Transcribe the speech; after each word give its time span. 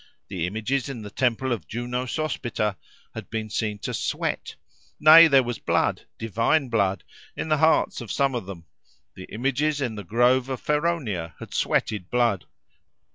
The 0.29 0.47
images 0.47 0.89
in 0.89 1.03
the 1.03 1.11
temple 1.11 1.51
of 1.51 1.67
Juno 1.67 2.07
Sospita 2.07 2.75
had 3.13 3.29
been 3.29 3.51
seen 3.51 3.77
to 3.85 3.93
sweat. 3.93 4.55
Nay! 4.99 5.27
there 5.27 5.43
was 5.43 5.59
blood—divine 5.59 6.69
blood—in 6.69 7.49
the 7.49 7.57
hearts 7.59 8.01
of 8.01 8.11
some 8.11 8.33
of 8.33 8.47
them: 8.47 8.65
the 9.13 9.25
images 9.25 9.79
in 9.79 9.93
the 9.93 10.03
Grove 10.03 10.49
of 10.49 10.59
Feronia 10.59 11.35
had 11.37 11.53
sweated 11.53 12.09
blood! 12.09 12.45